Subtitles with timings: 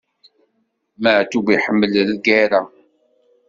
[1.01, 2.61] Maɛṭub iḥemmel lgerra.